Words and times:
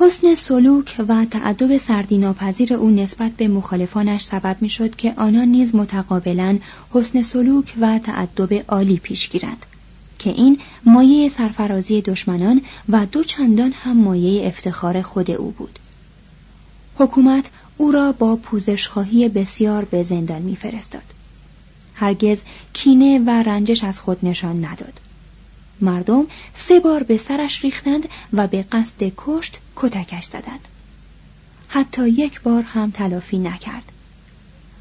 حسن 0.00 0.34
سلوک 0.34 0.96
و 1.08 1.24
تعدب 1.24 1.78
سردیناپذیر 1.78 2.74
او 2.74 2.90
نسبت 2.90 3.32
به 3.32 3.48
مخالفانش 3.48 4.22
سبب 4.22 4.56
می‌شد 4.60 4.96
که 4.96 5.14
آنان 5.16 5.48
نیز 5.48 5.74
متقابلا 5.74 6.58
حسن 6.90 7.22
سلوک 7.22 7.74
و 7.80 7.98
تعدب 7.98 8.64
عالی 8.68 8.96
پیش 8.96 9.28
گیرند 9.28 9.66
که 10.18 10.30
این 10.30 10.58
مایه 10.84 11.28
سرفرازی 11.28 12.02
دشمنان 12.02 12.62
و 12.88 13.06
دو 13.06 13.24
چندان 13.24 13.72
هم 13.72 13.96
مایه 13.96 14.46
افتخار 14.46 15.02
خود 15.02 15.30
او 15.30 15.50
بود. 15.50 15.78
حکومت 16.98 17.50
او 17.76 17.92
را 17.92 18.12
با 18.12 18.36
پوزشخواهی 18.36 19.28
بسیار 19.28 19.84
به 19.84 20.02
زندان 20.02 20.42
میفرستاد. 20.42 21.02
هرگز 21.94 22.40
کینه 22.72 23.18
و 23.18 23.30
رنجش 23.30 23.84
از 23.84 23.98
خود 23.98 24.18
نشان 24.22 24.64
نداد. 24.64 25.00
مردم 25.80 26.26
سه 26.54 26.80
بار 26.80 27.02
به 27.02 27.16
سرش 27.16 27.64
ریختند 27.64 28.08
و 28.32 28.46
به 28.46 28.62
قصد 28.62 29.12
کشت 29.16 29.58
کتکش 29.76 30.24
زدند. 30.24 30.68
حتی 31.68 32.08
یک 32.08 32.40
بار 32.42 32.62
هم 32.62 32.90
تلافی 32.90 33.38
نکرد. 33.38 33.92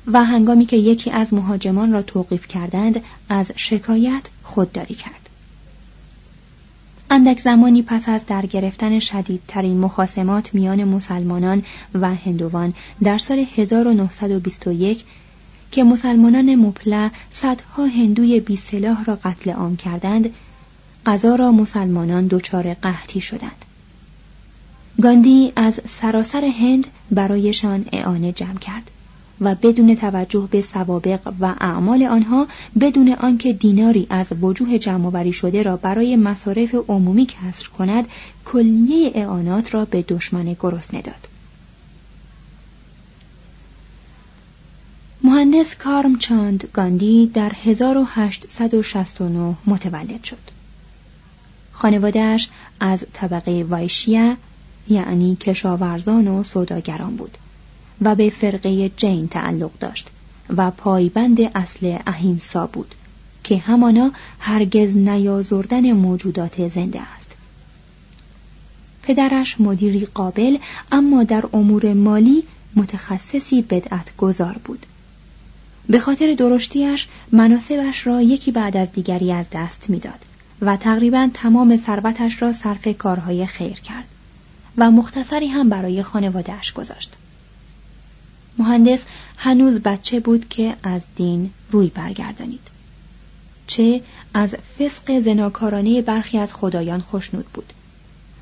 و 0.07 0.23
هنگامی 0.23 0.65
که 0.65 0.77
یکی 0.77 1.11
از 1.11 1.33
مهاجمان 1.33 1.91
را 1.91 2.01
توقیف 2.01 2.47
کردند 2.47 3.03
از 3.29 3.51
شکایت 3.55 4.23
خودداری 4.43 4.95
کرد. 4.95 5.29
اندک 7.09 7.39
زمانی 7.39 7.81
پس 7.81 8.09
از 8.09 8.25
در 8.25 8.45
گرفتن 8.45 8.99
شدیدترین 8.99 9.77
مخاسمات 9.79 10.53
میان 10.53 10.83
مسلمانان 10.83 11.63
و 11.93 12.15
هندوان 12.15 12.73
در 13.03 13.17
سال 13.17 13.45
1921 13.55 15.03
که 15.71 15.83
مسلمانان 15.83 16.55
مپله 16.55 17.11
صدها 17.31 17.85
هندوی 17.85 18.39
بیسلاح 18.39 19.03
را 19.03 19.15
قتل 19.15 19.51
عام 19.51 19.75
کردند 19.77 20.33
غذا 21.07 21.35
را 21.35 21.51
مسلمانان 21.51 22.27
دچار 22.27 22.73
قحطی 22.73 23.21
شدند. 23.21 23.65
گاندی 25.01 25.53
از 25.55 25.79
سراسر 25.89 26.45
هند 26.45 26.87
برایشان 27.11 27.85
اعانه 27.93 28.31
جمع 28.31 28.57
کرد 28.57 28.91
و 29.41 29.55
بدون 29.55 29.95
توجه 29.95 30.47
به 30.51 30.61
سوابق 30.61 31.33
و 31.39 31.55
اعمال 31.59 32.03
آنها 32.03 32.47
بدون 32.79 33.13
آنکه 33.13 33.53
دیناری 33.53 34.07
از 34.09 34.27
وجوه 34.41 34.77
جمعآوری 34.77 35.33
شده 35.33 35.63
را 35.63 35.77
برای 35.77 36.15
مصارف 36.15 36.75
عمومی 36.87 37.25
کسر 37.25 37.67
کند 37.67 38.07
کلیه 38.45 39.11
اعانات 39.15 39.73
را 39.73 39.85
به 39.85 40.01
دشمن 40.01 40.55
گرسنه 40.59 41.01
داد. 41.01 41.27
مهندس 45.23 45.75
کارم 45.75 46.17
چاند 46.17 46.67
گاندی 46.73 47.31
در 47.33 47.51
1869 47.63 49.55
متولد 49.65 50.23
شد. 50.23 50.56
خانوادهش 51.79 52.49
از 52.79 53.05
طبقه 53.13 53.65
وایشیه 53.69 54.37
یعنی 54.89 55.35
کشاورزان 55.35 56.27
و 56.27 56.43
سوداگران 56.43 57.15
بود 57.15 57.37
و 58.01 58.15
به 58.15 58.29
فرقه 58.29 58.89
جین 58.89 59.27
تعلق 59.27 59.71
داشت 59.79 60.09
و 60.57 60.71
پایبند 60.71 61.41
اصل 61.55 61.97
اهیمسا 62.07 62.67
بود 62.67 62.95
که 63.43 63.57
همانا 63.57 64.11
هرگز 64.39 64.97
نیازردن 64.97 65.91
موجودات 65.91 66.69
زنده 66.69 67.01
است. 67.01 67.31
پدرش 69.03 69.61
مدیری 69.61 70.05
قابل 70.05 70.57
اما 70.91 71.23
در 71.23 71.43
امور 71.53 71.93
مالی 71.93 72.43
متخصصی 72.75 73.61
بدعت 73.61 74.17
گذار 74.17 74.55
بود. 74.65 74.85
به 75.89 75.99
خاطر 75.99 76.33
درشتیش 76.33 77.07
مناسبش 77.31 78.07
را 78.07 78.21
یکی 78.21 78.51
بعد 78.51 78.77
از 78.77 78.91
دیگری 78.91 79.31
از 79.31 79.45
دست 79.51 79.89
می‌داد. 79.89 80.25
و 80.61 80.77
تقریبا 80.77 81.29
تمام 81.33 81.77
ثروتش 81.77 82.41
را 82.41 82.53
صرف 82.53 82.87
کارهای 82.87 83.45
خیر 83.45 83.79
کرد 83.79 84.05
و 84.77 84.91
مختصری 84.91 85.47
هم 85.47 85.69
برای 85.69 86.03
خانوادهش 86.03 86.71
گذاشت. 86.71 87.13
مهندس 88.57 89.03
هنوز 89.37 89.79
بچه 89.79 90.19
بود 90.19 90.49
که 90.49 90.75
از 90.83 91.05
دین 91.15 91.51
روی 91.71 91.87
برگردانید. 91.87 92.67
چه 93.67 94.01
از 94.33 94.55
فسق 94.79 95.19
زناکارانه 95.19 96.01
برخی 96.01 96.37
از 96.37 96.53
خدایان 96.53 97.01
خوشنود 97.01 97.45
بود 97.45 97.73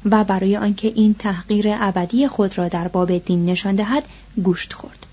و 0.05 0.23
برای 0.23 0.57
آنکه 0.57 0.87
این 0.87 1.13
تحقیر 1.13 1.65
ابدی 1.69 2.27
خود 2.27 2.57
را 2.57 2.67
در 2.67 2.87
باب 2.87 3.17
دین 3.17 3.45
نشان 3.45 3.75
دهد 3.75 4.03
گوشت 4.43 4.73
خورد. 4.73 5.05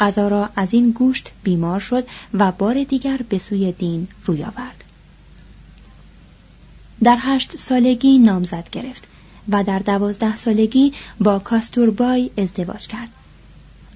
غذا 0.00 0.28
را 0.28 0.48
از 0.56 0.74
این 0.74 0.90
گوشت 0.90 1.30
بیمار 1.42 1.80
شد 1.80 2.06
و 2.34 2.52
بار 2.52 2.84
دیگر 2.84 3.20
به 3.28 3.38
سوی 3.38 3.72
دین 3.72 4.08
روی 4.24 4.44
آورد. 4.44 4.83
در 7.04 7.18
هشت 7.20 7.56
سالگی 7.56 8.18
نامزد 8.18 8.68
گرفت 8.72 9.08
و 9.48 9.64
در 9.64 9.78
دوازده 9.78 10.36
سالگی 10.36 10.92
با 11.20 11.38
کاستوربای 11.38 12.30
ازدواج 12.38 12.86
کرد 12.86 13.08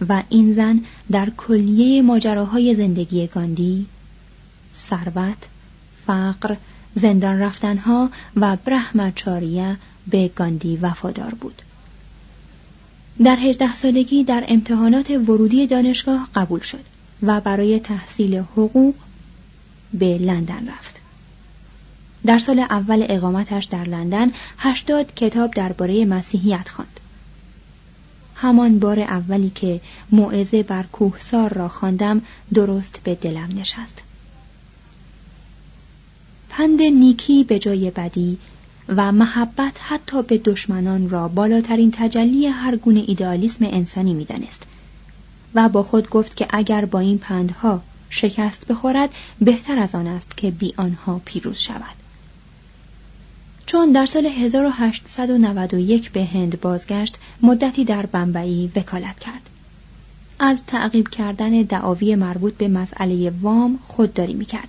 و 0.08 0.22
این 0.28 0.52
زن 0.52 0.80
در 1.10 1.30
کلیه 1.36 2.02
ماجراهای 2.02 2.74
زندگی 2.74 3.26
گاندی 3.26 3.86
ثروت 4.76 5.46
فقر 6.06 6.56
زندان 6.94 7.40
رفتنها 7.40 8.10
و 8.37 8.56
برهمچاریه 8.56 9.76
به 10.06 10.31
گاندی 10.37 10.76
وفادار 10.76 11.34
بود. 11.34 11.62
در 13.25 13.37
هجده 13.37 13.76
سالگی 13.76 14.25
در 14.25 14.44
امتحانات 14.49 15.10
ورودی 15.10 15.66
دانشگاه 15.66 16.28
قبول 16.34 16.60
شد 16.60 16.84
و 17.22 17.40
برای 17.40 17.81
تحصیل 17.81 18.37
حقوق 18.37 18.94
به 19.94 20.19
لندن 20.19 20.69
رفت. 20.69 20.97
در 22.28 22.38
سال 22.38 22.58
اول 22.58 23.06
اقامتش 23.08 23.64
در 23.64 23.84
لندن 23.84 24.32
هشتاد 24.58 25.14
کتاب 25.14 25.50
درباره 25.50 26.04
مسیحیت 26.04 26.69
خواند. 26.69 27.00
همان 28.34 28.78
بار 28.78 29.00
اولی 29.00 29.50
که 29.50 29.80
موعظه 30.12 30.62
بر 30.62 30.82
کوهسار 30.82 31.52
را 31.52 31.69
خواندم 31.69 32.22
درست 32.54 33.00
به 33.04 33.14
دلم 33.14 33.48
نشست. 33.56 34.02
پند 36.50 36.82
نیکی 36.82 37.44
به 37.44 37.58
جای 37.58 37.90
بدی 37.90 38.38
و 38.88 39.12
محبت 39.12 39.76
حتی 39.81 40.22
به 40.22 40.38
دشمنان 40.38 41.10
را 41.10 41.28
بالاترین 41.28 41.90
تجلی 41.90 42.46
هر 42.46 42.76
گونه 42.76 43.04
ایدئالیسم 43.06 43.64
انسانی 43.64 44.14
می‌دانست 44.14 44.62
و 45.54 45.69
با 45.69 45.82
خود 45.82 46.10
گفت 46.10 46.36
که 46.36 46.46
اگر 46.50 46.84
با 46.84 46.98
این 46.98 47.19
پندها 47.19 47.82
شکست 48.10 48.66
بخورد 48.66 49.10
بهتر 49.40 49.78
از 49.78 49.94
آن 49.94 50.06
است 50.06 50.36
که 50.36 50.50
بی 50.50 50.74
آنها 50.76 51.20
پیروز 51.24 51.58
شود 51.58 51.97
چون 53.69 53.93
در 53.93 54.06
سال 54.06 54.26
1891 54.26 56.11
به 56.11 56.25
هند 56.25 56.61
بازگشت 56.61 57.17
مدتی 57.43 57.85
در 57.85 58.06
بمبئی 58.06 58.70
وکالت 58.76 59.19
کرد. 59.19 59.50
از 60.38 60.62
تعقیب 60.67 61.09
کردن 61.09 61.62
دعاوی 61.62 62.15
مربوط 62.15 62.55
به 62.55 62.69
مسئله 62.69 63.32
وام 63.41 63.79
خودداری 63.88 64.35
می‌کرد. 64.35 64.69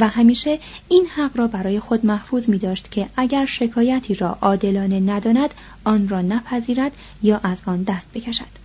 و 0.00 0.08
همیشه 0.08 0.58
این 0.88 1.06
حق 1.06 1.36
را 1.36 1.46
برای 1.46 1.80
خود 1.80 2.06
محفوظ 2.06 2.48
می 2.48 2.58
داشت 2.58 2.90
که 2.90 3.08
اگر 3.16 3.46
شکایتی 3.46 4.14
را 4.14 4.38
عادلانه 4.42 5.00
نداند 5.00 5.54
آن 5.84 6.08
را 6.08 6.20
نپذیرد 6.20 6.92
یا 7.22 7.40
از 7.42 7.58
آن 7.66 7.82
دست 7.82 8.06
بکشد. 8.14 8.64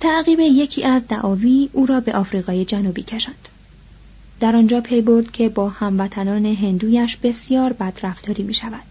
تعقیب 0.00 0.40
یکی 0.40 0.82
از 0.82 1.02
دعاوی 1.08 1.70
او 1.72 1.86
را 1.86 2.00
به 2.00 2.12
آفریقای 2.12 2.64
جنوبی 2.64 3.02
کشاند. 3.02 3.48
در 4.40 4.56
آنجا 4.56 4.80
پی 4.80 5.00
برد 5.00 5.30
که 5.30 5.48
با 5.48 5.68
هموطنان 5.68 6.46
هندویش 6.46 7.16
بسیار 7.16 7.72
بدرفتاری 7.72 8.42
می 8.42 8.54
شود. 8.54 8.82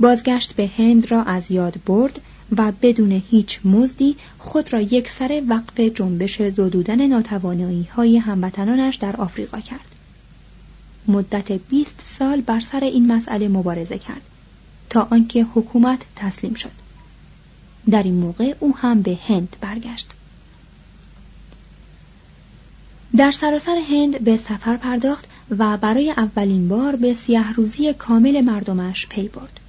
بازگشت 0.00 0.52
به 0.52 0.70
هند 0.76 1.10
را 1.10 1.22
از 1.22 1.50
یاد 1.50 1.74
برد 1.86 2.20
و 2.56 2.72
بدون 2.82 3.22
هیچ 3.30 3.60
مزدی 3.64 4.16
خود 4.38 4.72
را 4.72 4.80
یک 4.80 5.10
سر 5.10 5.42
وقف 5.48 5.80
جنبش 5.80 6.42
زدودن 6.42 7.06
ناتوانایی 7.06 7.88
های 7.96 8.16
هموطنانش 8.16 8.96
در 8.96 9.16
آفریقا 9.16 9.60
کرد. 9.60 9.94
مدت 11.08 11.52
20 11.52 12.02
سال 12.18 12.40
بر 12.40 12.60
سر 12.60 12.84
این 12.84 13.12
مسئله 13.12 13.48
مبارزه 13.48 13.98
کرد 13.98 14.22
تا 14.90 15.08
آنکه 15.10 15.46
حکومت 15.54 16.00
تسلیم 16.16 16.54
شد. 16.54 16.70
در 17.90 18.02
این 18.02 18.14
موقع 18.14 18.54
او 18.60 18.76
هم 18.76 19.02
به 19.02 19.18
هند 19.26 19.56
برگشت. 19.60 20.08
در 23.16 23.30
سراسر 23.30 23.76
هند 23.90 24.20
به 24.20 24.36
سفر 24.36 24.76
پرداخت 24.76 25.24
و 25.58 25.76
برای 25.76 26.10
اولین 26.10 26.68
بار 26.68 26.96
به 26.96 27.14
سیه 27.14 27.52
روزی 27.52 27.92
کامل 27.92 28.40
مردمش 28.40 29.06
پی 29.06 29.28
برد. 29.28 29.60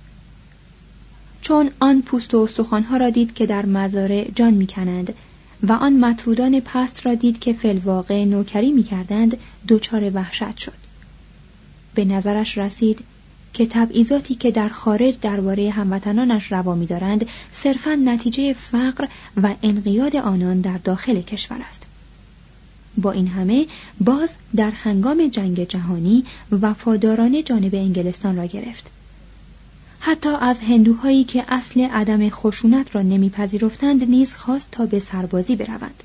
چون 1.42 1.72
آن 1.80 2.02
پوست 2.02 2.34
و 2.34 2.38
استخوانها 2.38 2.98
را 2.98 3.10
دید 3.10 3.34
که 3.34 3.46
در 3.46 3.66
مزارع 3.66 4.32
جان 4.36 4.54
می‌کنند 4.54 5.14
و 5.64 5.72
آن 5.72 5.94
مطرودان 5.94 6.60
پست 6.60 7.06
را 7.06 7.16
دید 7.16 7.40
که 7.40 7.54
فلواقع 7.54 8.26
نوکری 8.26 8.72
می‌کردند 8.72 9.38
دچار 9.68 10.12
وحشت 10.16 10.58
شد 10.58 10.82
به 11.96 12.06
نظرش 12.06 12.58
رسید 12.58 13.00
که 13.54 13.66
تبعیضاتی 13.66 14.36
که 14.36 14.52
در 14.52 14.70
خارج 14.70 15.20
درباره 15.22 15.70
هموطنانش 15.70 16.52
روا 16.52 16.76
میدارند 16.76 17.26
صرفا 17.54 17.96
نتیجه 17.96 18.54
فقر 18.54 19.08
و 19.44 19.54
انقیاد 19.64 20.16
آنان 20.16 20.62
در 20.62 20.78
داخل 20.78 21.22
کشور 21.22 21.60
است 21.70 21.88
با 22.98 23.12
این 23.12 23.28
همه 23.28 23.66
باز 24.00 24.36
در 24.56 24.72
هنگام 24.72 25.28
جنگ 25.28 25.64
جهانی 25.64 26.26
وفادارانه 26.62 27.44
جانب 27.44 27.76
انگلستان 27.76 28.38
را 28.38 28.46
گرفت. 28.46 28.90
حتی 30.00 30.30
از 30.30 30.60
هندوهایی 30.60 31.24
که 31.24 31.46
اصل 31.48 31.82
عدم 31.82 32.30
خشونت 32.30 32.96
را 32.96 33.02
نمیپذیرفتند 33.02 34.04
نیز 34.04 34.34
خواست 34.34 34.68
تا 34.72 34.86
به 34.86 35.00
سربازی 35.00 35.56
بروند. 35.56 36.04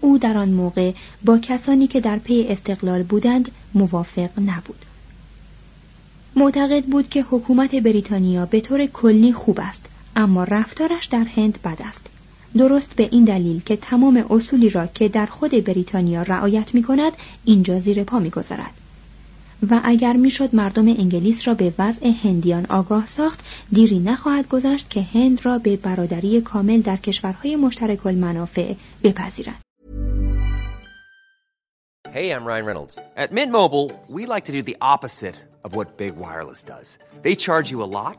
او 0.00 0.18
در 0.18 0.36
آن 0.36 0.48
موقع 0.48 0.92
با 1.24 1.38
کسانی 1.38 1.86
که 1.86 2.00
در 2.00 2.18
پی 2.18 2.46
استقلال 2.48 3.02
بودند 3.02 3.50
موافق 3.74 4.30
نبود. 4.38 4.84
معتقد 6.36 6.84
بود 6.84 7.08
که 7.08 7.24
حکومت 7.30 7.74
بریتانیا 7.74 8.46
به 8.46 8.60
طور 8.60 8.86
کلی 8.86 9.32
خوب 9.32 9.60
است 9.62 9.86
اما 10.16 10.44
رفتارش 10.44 11.06
در 11.06 11.24
هند 11.24 11.58
بد 11.64 11.78
است. 11.80 12.06
درست 12.56 12.96
به 12.96 13.08
این 13.12 13.24
دلیل 13.24 13.62
که 13.62 13.76
تمام 13.76 14.24
اصولی 14.30 14.70
را 14.70 14.86
که 14.86 15.08
در 15.08 15.26
خود 15.26 15.64
بریتانیا 15.64 16.22
رعایت 16.22 16.74
می 16.74 16.82
کند 16.82 17.12
اینجا 17.44 17.78
زیر 17.80 18.04
پا 18.04 18.18
می 18.18 18.30
گذارد. 18.30 18.72
و 19.70 19.80
اگر 19.84 20.12
می‌شد 20.12 20.54
مردم 20.54 20.88
انگلیس 20.88 21.48
را 21.48 21.54
به 21.54 21.72
وضع 21.78 22.12
هندیان 22.24 22.66
آگاه 22.66 23.08
ساخت 23.08 23.40
دیری 23.72 23.98
نخواهد 23.98 24.48
گذشت 24.48 24.90
که 24.90 25.02
هند 25.02 25.46
را 25.46 25.58
به 25.58 25.76
برادری 25.76 26.40
کامل 26.40 26.80
در 26.80 26.96
کشورهای 26.96 27.56
مشترک 27.56 28.06
المنافع 28.06 28.74
بپذیرد. 29.02 29.60
Hey, 32.14 32.32
I'm 32.32 32.44
Ryan 32.44 32.64
Reynolds. 32.64 32.98
At 33.16 33.32
Mint 33.32 33.52
Mobile, 33.52 33.92
we 34.08 34.24
like 34.24 34.44
to 34.46 34.52
do 34.52 34.62
the 34.62 34.78
opposite 34.80 35.36
of 35.64 35.76
what 35.76 35.98
Big 35.98 36.14
Wireless 36.16 36.62
does. 36.62 36.96
They 37.22 37.34
charge 37.34 37.70
you 37.70 37.82
a 37.82 37.90
lot, 38.00 38.18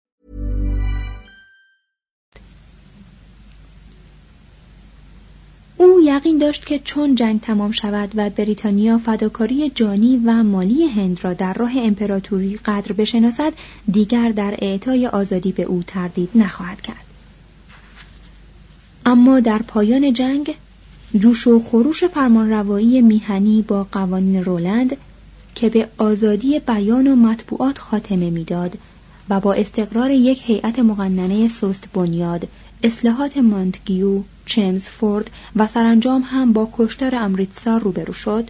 یقین 6.05 6.37
داشت 6.37 6.65
که 6.65 6.79
چون 6.79 7.15
جنگ 7.15 7.41
تمام 7.41 7.71
شود 7.71 8.11
و 8.15 8.29
بریتانیا 8.29 8.97
فداکاری 8.97 9.69
جانی 9.75 10.21
و 10.25 10.43
مالی 10.43 10.87
هند 10.87 11.19
را 11.23 11.33
در 11.33 11.53
راه 11.53 11.71
امپراتوری 11.75 12.59
قدر 12.65 12.93
بشناسد 12.93 13.53
دیگر 13.91 14.29
در 14.29 14.55
اعطای 14.59 15.07
آزادی 15.07 15.51
به 15.51 15.63
او 15.63 15.83
تردید 15.87 16.29
نخواهد 16.35 16.81
کرد. 16.81 17.05
اما 19.05 19.39
در 19.39 19.61
پایان 19.67 20.13
جنگ 20.13 20.55
جوش 21.15 21.47
و 21.47 21.59
خروش 21.59 22.03
فرمانروایی 22.03 23.01
میهنی 23.01 23.61
با 23.61 23.87
قوانین 23.91 24.43
رولند 24.43 24.97
که 25.55 25.69
به 25.69 25.87
آزادی 25.97 26.59
بیان 26.59 27.07
و 27.07 27.15
مطبوعات 27.15 27.77
خاتمه 27.77 28.29
می‌داد 28.29 28.77
و 29.29 29.39
با 29.39 29.53
استقرار 29.53 30.11
یک 30.11 30.41
هیئت 30.45 30.79
مقننه 30.79 31.47
سست 31.47 31.87
بنیاد 31.93 32.47
اصلاحات 32.83 33.37
مانتگیو 33.37 34.21
چمزفورد 34.45 35.29
و 35.55 35.67
سرانجام 35.67 36.21
هم 36.25 36.53
با 36.53 36.69
کشتار 36.73 37.15
امریتسار 37.15 37.81
روبرو 37.81 38.13
شد. 38.13 38.49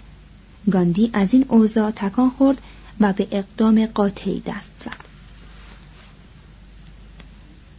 گاندی 0.72 1.10
از 1.14 1.34
این 1.34 1.46
اوضاع 1.48 1.92
تکان 1.92 2.30
خورد 2.30 2.62
و 3.00 3.14
به 3.14 3.28
اقدام 3.32 3.86
قاطعی 3.86 4.40
دست 4.46 4.72
زد. 4.80 5.12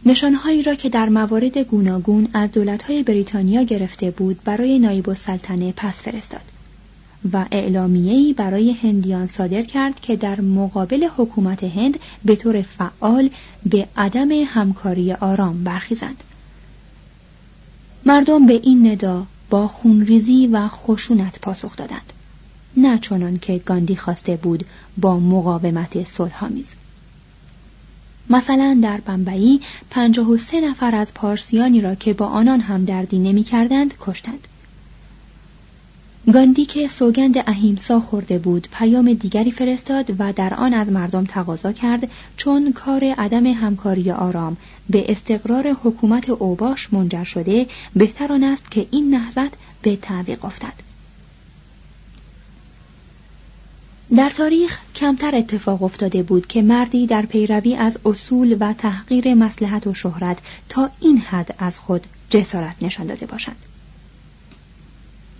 نشانهایی 0.05 0.63
را 0.63 0.75
که 0.75 0.89
در 0.89 1.09
موارد 1.09 1.57
گوناگون 1.57 2.27
از 2.33 2.51
دولتهای 2.51 3.03
بریتانیا 3.03 3.63
گرفته 3.63 4.11
بود 4.11 4.43
برای 4.43 4.79
نایب 4.79 5.09
السلطنه 5.09 5.73
پس 5.77 6.01
فرستاد 6.01 6.41
و 7.33 7.45
اعلامیه‌ای 7.51 8.33
برای 8.33 8.71
هندیان 8.71 9.27
صادر 9.27 9.61
کرد 9.61 9.99
که 9.99 10.15
در 10.15 10.41
مقابل 10.41 11.07
حکومت 11.17 11.63
هند 11.63 11.99
به 12.25 12.35
طور 12.35 12.61
فعال 12.61 13.29
به 13.65 13.87
عدم 13.97 14.31
همکاری 14.31 15.13
آرام 15.13 15.63
برخیزند. 15.63 16.23
مردم 18.05 18.45
به 18.45 18.53
این 18.53 18.87
ندا 18.87 19.25
با 19.49 19.67
خونریزی 19.67 20.47
و 20.47 20.67
خشونت 20.67 21.39
پاسخ 21.39 21.75
دادند. 21.75 22.13
نه 22.77 22.97
چنان 22.97 23.39
که 23.39 23.57
گاندی 23.57 23.95
خواسته 23.95 24.35
بود 24.35 24.65
با 24.97 25.19
مقاومت 25.19 26.07
صلحآمیز. 26.07 26.75
مثلا 28.29 28.79
در 28.83 28.99
بمبئی 28.99 29.61
پنجاه 29.89 30.29
و 30.29 30.37
سه 30.37 30.61
نفر 30.61 30.95
از 30.95 31.13
پارسیانی 31.13 31.81
را 31.81 31.95
که 31.95 32.13
با 32.13 32.25
آنان 32.25 32.59
هم 32.59 32.85
دردی 32.85 33.19
نمی 33.19 33.43
کردند 33.43 33.93
کشتند. 33.99 34.47
گاندی 36.31 36.65
که 36.65 36.87
سوگند 36.87 37.43
اهیمسا 37.47 37.99
خورده 37.99 38.39
بود 38.39 38.67
پیام 38.71 39.13
دیگری 39.13 39.51
فرستاد 39.51 40.15
و 40.19 40.33
در 40.33 40.53
آن 40.53 40.73
از 40.73 40.91
مردم 40.91 41.25
تقاضا 41.25 41.71
کرد 41.71 42.11
چون 42.37 42.73
کار 42.73 43.03
عدم 43.17 43.45
همکاری 43.45 44.11
آرام 44.11 44.57
به 44.89 45.11
استقرار 45.11 45.67
حکومت 45.83 46.29
اوباش 46.29 46.93
منجر 46.93 47.23
شده 47.23 47.67
بهتر 47.95 48.33
آن 48.33 48.43
است 48.43 48.71
که 48.71 48.87
این 48.91 49.09
نهضت 49.15 49.51
به 49.81 49.95
تعویق 49.95 50.45
افتد. 50.45 50.73
در 54.15 54.29
تاریخ 54.29 54.79
کمتر 54.95 55.35
اتفاق 55.35 55.83
افتاده 55.83 56.23
بود 56.23 56.47
که 56.47 56.61
مردی 56.61 57.07
در 57.07 57.25
پیروی 57.25 57.75
از 57.75 57.99
اصول 58.05 58.57
و 58.59 58.73
تحقیر 58.73 59.33
مسلحت 59.33 59.87
و 59.87 59.93
شهرت 59.93 60.37
تا 60.69 60.89
این 60.99 61.17
حد 61.17 61.55
از 61.59 61.79
خود 61.79 62.07
جسارت 62.29 62.75
نشان 62.81 63.07
داده 63.07 63.25
باشد. 63.25 63.72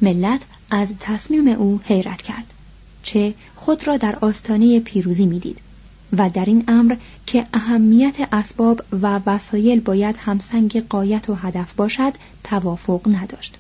ملت 0.04 0.42
از 0.72 0.94
تصمیم 1.00 1.48
او 1.48 1.80
حیرت 1.84 2.22
کرد 2.22 2.54
چه 3.04 3.34
خود 3.56 3.88
را 3.88 3.98
در 3.98 4.18
آستانه 4.22 4.80
پیروزی 4.80 5.26
می‌دید 5.26 5.58
و 6.18 6.30
در 6.30 6.46
این 6.46 6.64
امر 6.68 6.96
که 7.26 7.46
اهمیت 7.54 8.16
اسباب 8.32 8.82
و 9.02 9.20
وسایل 9.26 9.80
باید 9.80 10.16
همسنگ 10.20 10.88
قایت 10.88 11.30
و 11.30 11.34
هدف 11.34 11.74
باشد 11.74 12.14
توافق 12.44 13.02
نداشت. 13.08 13.58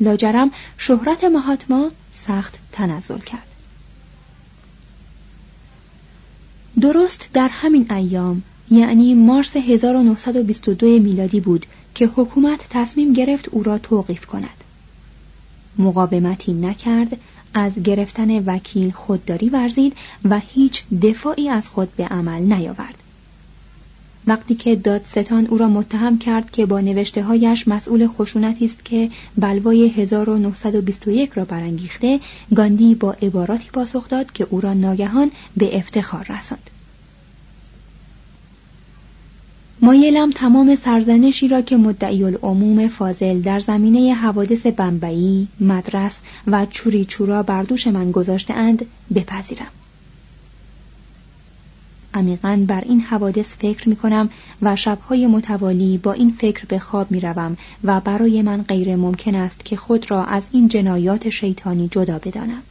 لاجرم 0.00 0.50
شهرت 0.78 1.24
مهاتما 1.24 1.90
سخت 2.12 2.58
تنزل 2.72 3.18
کرد. 3.18 3.46
درست 6.80 7.28
در 7.32 7.48
همین 7.48 7.92
ایام 7.92 8.42
یعنی 8.70 9.14
مارس 9.14 9.56
1922 9.56 10.86
میلادی 10.86 11.40
بود 11.40 11.66
که 11.94 12.06
حکومت 12.06 12.66
تصمیم 12.70 13.12
گرفت 13.12 13.48
او 13.48 13.62
را 13.62 13.78
توقیف 13.78 14.26
کند. 14.26 14.63
مقاومتی 15.78 16.52
نکرد 16.52 17.16
از 17.54 17.82
گرفتن 17.82 18.44
وکیل 18.44 18.90
خودداری 18.90 19.48
ورزید 19.48 19.92
و 20.24 20.38
هیچ 20.38 20.84
دفاعی 21.02 21.48
از 21.48 21.68
خود 21.68 21.96
به 21.96 22.04
عمل 22.04 22.42
نیاورد. 22.42 22.94
وقتی 24.26 24.54
که 24.54 24.76
دادستان 24.76 25.46
او 25.46 25.58
را 25.58 25.68
متهم 25.68 26.18
کرد 26.18 26.50
که 26.50 26.66
با 26.66 26.80
نوشته 26.80 27.22
هایش 27.22 27.68
مسئول 27.68 28.06
خشونتی 28.06 28.64
است 28.64 28.84
که 28.84 29.10
بلوای 29.36 29.88
1921 29.88 31.32
را 31.32 31.44
برانگیخته 31.44 32.20
گاندی 32.54 32.94
با 32.94 33.12
عباراتی 33.12 33.68
پاسخ 33.72 34.08
داد 34.08 34.32
که 34.32 34.46
او 34.50 34.60
را 34.60 34.74
ناگهان 34.74 35.30
به 35.56 35.76
افتخار 35.78 36.26
رساند. 36.28 36.70
مایلم 39.82 40.30
تمام 40.30 40.76
سرزنشی 40.76 41.48
را 41.48 41.60
که 41.60 41.76
مدعی 41.76 42.24
العموم 42.24 42.88
فاضل 42.88 43.40
در 43.40 43.60
زمینه 43.60 44.14
حوادث 44.14 44.66
بمبئی، 44.66 45.48
مدرس 45.60 46.18
و 46.46 46.66
چوری 46.70 47.04
چورا 47.04 47.42
بر 47.42 47.62
دوش 47.62 47.86
من 47.86 48.10
گذاشته 48.10 48.54
اند 48.54 48.86
بپذیرم. 49.14 49.66
عمیقا 52.14 52.64
بر 52.68 52.80
این 52.80 53.00
حوادث 53.00 53.56
فکر 53.56 53.88
می 53.88 53.96
کنم 53.96 54.30
و 54.62 54.76
شبهای 54.76 55.26
متوالی 55.26 55.98
با 55.98 56.12
این 56.12 56.34
فکر 56.38 56.64
به 56.64 56.78
خواب 56.78 57.10
می 57.10 57.20
روم 57.20 57.56
و 57.84 58.00
برای 58.00 58.42
من 58.42 58.62
غیر 58.62 58.96
ممکن 58.96 59.34
است 59.34 59.64
که 59.64 59.76
خود 59.76 60.10
را 60.10 60.24
از 60.24 60.42
این 60.52 60.68
جنایات 60.68 61.30
شیطانی 61.30 61.88
جدا 61.88 62.18
بدانم. 62.18 62.62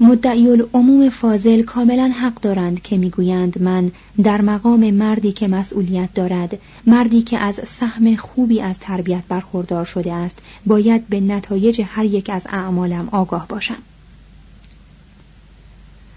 مدعی 0.00 0.48
العموم 0.48 1.08
فاضل 1.08 1.62
کاملا 1.62 2.08
حق 2.08 2.34
دارند 2.34 2.82
که 2.82 2.96
می‌گویند 2.96 3.62
من 3.62 3.90
در 4.22 4.40
مقام 4.40 4.90
مردی 4.90 5.32
که 5.32 5.48
مسئولیت 5.48 6.14
دارد 6.14 6.58
مردی 6.86 7.22
که 7.22 7.38
از 7.38 7.60
سهم 7.66 8.16
خوبی 8.16 8.60
از 8.60 8.78
تربیت 8.78 9.22
برخوردار 9.28 9.84
شده 9.84 10.12
است 10.12 10.38
باید 10.66 11.08
به 11.08 11.20
نتایج 11.20 11.82
هر 11.86 12.04
یک 12.04 12.30
از 12.30 12.46
اعمالم 12.50 13.08
آگاه 13.12 13.46
باشم 13.48 13.78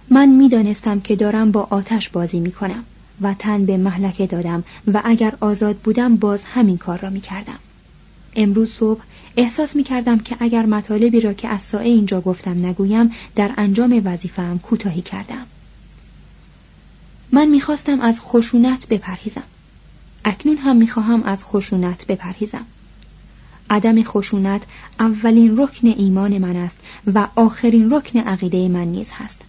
من 0.10 0.30
می‌دانستم 0.30 1.00
که 1.00 1.16
دارم 1.16 1.52
با 1.52 1.68
آتش 1.70 2.10
بازی 2.10 2.40
می 2.40 2.52
کنم 2.52 2.84
و 3.22 3.34
تن 3.40 3.66
به 3.66 3.78
محلکه 3.78 4.28
دادم 4.28 4.64
و 4.94 5.02
اگر 5.06 5.34
آزاد 5.40 5.76
بودم 5.76 6.16
باز 6.16 6.44
همین 6.44 6.78
کار 6.78 7.00
را 7.00 7.10
می 7.10 7.22
کردم. 7.22 7.60
امروز 8.36 8.72
صبح 8.72 9.02
احساس 9.38 9.76
می 9.76 9.84
کردم 9.84 10.20
که 10.20 10.38
اگر 10.40 10.66
مطالبی 10.66 11.20
را 11.20 11.34
که 11.34 11.48
از 11.48 11.62
سائه 11.62 11.90
اینجا 11.90 12.22
گفتم 12.22 12.66
نگویم 12.66 13.12
در 13.36 13.52
انجام 13.58 14.02
وظیفه‌ام 14.06 14.60
کوتاهی 14.60 15.02
کردم. 15.02 15.46
من 17.32 17.48
می‌خواستم 17.48 18.02
از 18.02 18.20
خشونت 18.22 18.88
بپرهیزم. 18.88 19.44
اکنون 20.26 20.58
هم 20.58 20.76
می‌خواهم 20.76 21.24
از 21.24 21.44
خشونت 21.44 22.08
بپرهیزم. 22.08 22.66
عدم 23.70 24.04
خشونت 24.04 24.62
اولین 25.00 25.58
رکن 25.58 25.88
ایمان 25.88 26.38
من 26.38 26.56
است 26.56 26.78
و 27.14 27.28
آخرین 27.36 27.92
رکن 27.92 28.20
عقیده 28.20 28.68
من 28.68 28.88
نیز 28.88 29.12
هست. 29.14 29.42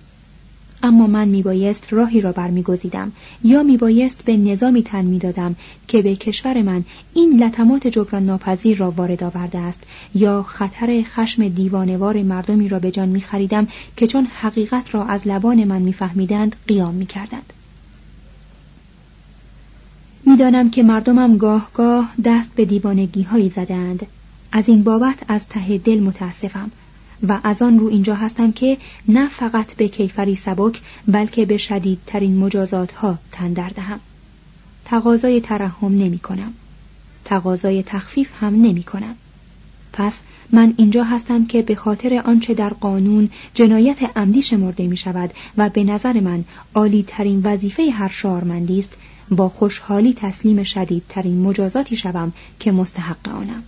اما 0.82 1.06
من 1.06 1.28
میبایست 1.28 1.86
راهی 1.90 2.20
را 2.20 2.32
برمیگزیدم 2.32 3.12
یا 3.44 3.62
میبایست 3.62 4.24
به 4.24 4.36
نظامی 4.36 4.82
تن 4.82 5.04
می‌دادم 5.04 5.56
که 5.88 6.02
به 6.02 6.16
کشور 6.16 6.62
من 6.62 6.84
این 7.14 7.44
لطمات 7.44 7.86
جبران 7.86 8.26
ناپذیر 8.26 8.78
را 8.78 8.90
وارد 8.90 9.24
آورده 9.24 9.58
است 9.58 9.80
یا 10.14 10.42
خطر 10.42 11.02
خشم 11.02 11.48
دیوانوار 11.48 12.22
مردمی 12.22 12.68
را 12.68 12.78
به 12.78 12.90
جان 12.90 13.08
میخریدم 13.08 13.68
که 13.96 14.06
چون 14.06 14.24
حقیقت 14.24 14.94
را 14.94 15.04
از 15.04 15.26
لبان 15.26 15.64
من 15.64 15.82
میفهمیدند 15.82 16.56
قیام 16.68 16.94
می‌کردند. 16.94 17.52
می‌دانم 20.26 20.70
که 20.70 20.82
مردمم 20.82 21.36
گاه 21.36 21.70
گاه 21.74 22.14
دست 22.24 22.50
به 22.54 22.64
دیوانگی 22.64 23.22
هایی 23.22 23.50
زدند. 23.50 24.06
از 24.52 24.68
این 24.68 24.82
بابت 24.82 25.18
از 25.28 25.46
ته 25.48 25.78
دل 25.78 26.00
متاسفم. 26.00 26.70
و 27.28 27.38
از 27.44 27.62
آن 27.62 27.78
رو 27.78 27.86
اینجا 27.86 28.14
هستم 28.14 28.52
که 28.52 28.78
نه 29.08 29.28
فقط 29.28 29.74
به 29.74 29.88
کیفری 29.88 30.34
سبک 30.34 30.80
بلکه 31.08 31.46
به 31.46 31.56
شدیدترین 31.56 32.36
مجازات 32.36 32.92
ها 32.92 33.18
تن 33.32 33.52
دهم. 33.52 34.00
تقاضای 34.84 35.40
ترحم 35.40 35.98
نمی 35.98 36.18
کنم. 36.18 36.52
تقاضای 37.24 37.82
تخفیف 37.82 38.30
هم 38.40 38.54
نمی 38.54 38.82
کنم. 38.82 39.14
پس 39.92 40.18
من 40.52 40.74
اینجا 40.76 41.04
هستم 41.04 41.46
که 41.46 41.62
به 41.62 41.74
خاطر 41.74 42.22
آنچه 42.24 42.54
در 42.54 42.68
قانون 42.68 43.30
جنایت 43.54 44.16
عمدی 44.16 44.42
شمرده 44.42 44.86
می 44.86 44.96
شود 44.96 45.30
و 45.56 45.68
به 45.68 45.84
نظر 45.84 46.20
من 46.20 46.44
عالی 46.74 47.04
ترین 47.08 47.40
وظیفه 47.44 47.90
هر 47.90 48.08
شارمندی 48.08 48.78
است 48.78 48.96
با 49.30 49.48
خوشحالی 49.48 50.14
تسلیم 50.14 50.64
شدیدترین 50.64 51.42
مجازاتی 51.42 51.96
شوم 51.96 52.32
که 52.60 52.72
مستحق 52.72 53.28
آنم. 53.28 53.62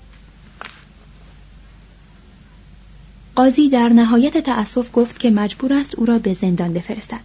قاضی 3.37 3.69
در 3.69 3.89
نهایت 3.89 4.39
تأسف 4.39 4.91
گفت 4.93 5.19
که 5.19 5.31
مجبور 5.31 5.73
است 5.73 5.95
او 5.95 6.07
را 6.07 6.19
به 6.19 6.35
زندان 6.35 6.73
بفرستد 6.73 7.21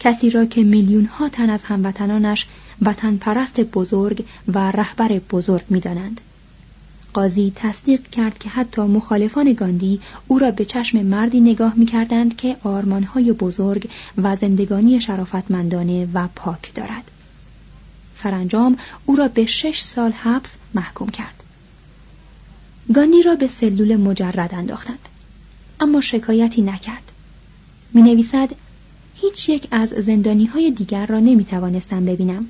کسی 0.00 0.30
را 0.30 0.44
که 0.44 0.62
میلیون 0.62 1.04
ها 1.04 1.28
تن 1.28 1.50
از 1.50 1.62
هموطنانش 1.62 2.46
وطن 2.82 3.16
پرست 3.16 3.60
بزرگ 3.60 4.24
و 4.48 4.70
رهبر 4.70 5.08
بزرگ 5.30 5.64
می‌دانند 5.68 6.20
قاضی 7.14 7.52
تصدیق 7.56 8.08
کرد 8.08 8.38
که 8.38 8.48
حتی 8.48 8.82
مخالفان 8.82 9.52
گاندی 9.52 10.00
او 10.28 10.38
را 10.38 10.50
به 10.50 10.64
چشم 10.64 11.02
مردی 11.02 11.40
نگاه 11.40 11.74
می 11.76 11.86
کردند 11.86 12.36
که 12.36 12.56
آرمانهای 12.64 13.32
بزرگ 13.32 13.90
و 14.22 14.36
زندگانی 14.36 15.00
شرافتمندانه 15.00 16.08
و 16.14 16.28
پاک 16.36 16.74
دارد. 16.74 17.10
سرانجام 18.14 18.78
او 19.06 19.16
را 19.16 19.28
به 19.28 19.46
شش 19.46 19.80
سال 19.80 20.12
حبس 20.12 20.54
محکوم 20.74 21.08
کرد. 21.08 21.42
گاندی 22.94 23.22
را 23.22 23.34
به 23.34 23.48
سلول 23.48 23.96
مجرد 23.96 24.54
انداختند. 24.54 25.08
اما 25.80 26.00
شکایتی 26.00 26.62
نکرد. 26.62 27.12
می 27.94 28.02
نویسد 28.02 28.50
هیچ 29.14 29.48
یک 29.48 29.68
از 29.70 29.88
زندانی 29.88 30.46
های 30.46 30.70
دیگر 30.70 31.06
را 31.06 31.20
نمی 31.20 31.44
توانستم 31.44 32.04
ببینم. 32.04 32.46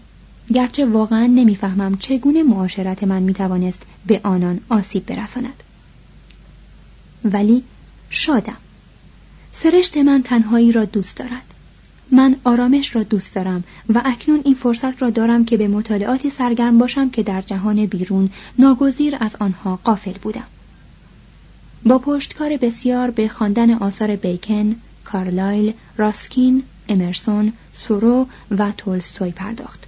گرچه 0.54 0.86
واقعا 0.86 1.26
نمی‌فهمم 1.26 1.96
چگونه 1.96 2.42
معاشرت 2.42 3.04
من 3.04 3.22
می 3.22 3.34
توانست 3.34 3.82
به 4.06 4.20
آنان 4.22 4.60
آسیب 4.68 5.06
برساند. 5.06 5.62
ولی 7.24 7.62
شادم. 8.10 8.56
سرشت 9.52 9.96
من 9.96 10.22
تنهایی 10.22 10.72
را 10.72 10.84
دوست 10.84 11.16
دارد. 11.16 11.54
من 12.12 12.36
آرامش 12.44 12.96
را 12.96 13.02
دوست 13.02 13.34
دارم 13.34 13.64
و 13.94 14.02
اکنون 14.04 14.40
این 14.44 14.54
فرصت 14.54 15.02
را 15.02 15.10
دارم 15.10 15.44
که 15.44 15.56
به 15.56 15.68
مطالعاتی 15.68 16.30
سرگرم 16.30 16.78
باشم 16.78 17.10
که 17.10 17.22
در 17.22 17.42
جهان 17.42 17.86
بیرون 17.86 18.30
ناگزیر 18.58 19.16
از 19.20 19.36
آنها 19.40 19.80
غافل 19.84 20.12
بودم. 20.22 20.46
با 21.84 21.98
پشتکار 21.98 22.56
بسیار 22.56 23.10
به 23.10 23.28
خواندن 23.28 23.70
آثار 23.70 24.16
بیکن، 24.16 24.76
کارلایل، 25.04 25.72
راسکین، 25.96 26.62
امرسون، 26.88 27.52
سورو 27.72 28.26
و 28.50 28.72
تولستوی 28.76 29.30
پرداخت 29.30 29.86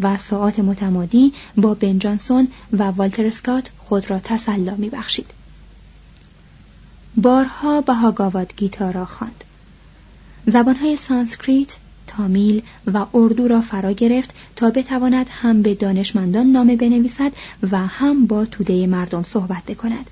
و 0.00 0.18
ساعات 0.18 0.58
متمادی 0.58 1.32
با 1.56 1.74
بن 1.74 1.98
جانسون 1.98 2.48
و 2.72 2.82
والتر 2.82 3.26
اسکات 3.26 3.70
خود 3.78 4.10
را 4.10 4.18
تسلا 4.18 4.74
می 4.74 4.90
بخشید. 4.90 5.26
بارها 7.16 7.80
بهاگاواد 7.80 8.52
گیتا 8.56 8.90
را 8.90 9.04
خواند. 9.04 9.44
زبانهای 10.46 10.96
سانسکریت، 10.96 11.76
تامیل 12.06 12.62
و 12.92 13.06
اردو 13.14 13.48
را 13.48 13.60
فرا 13.60 13.92
گرفت 13.92 14.30
تا 14.56 14.70
بتواند 14.70 15.26
هم 15.30 15.62
به 15.62 15.74
دانشمندان 15.74 16.46
نامه 16.46 16.76
بنویسد 16.76 17.32
و 17.70 17.78
هم 17.78 18.26
با 18.26 18.44
توده 18.44 18.86
مردم 18.86 19.22
صحبت 19.22 19.62
بکند. 19.64 20.10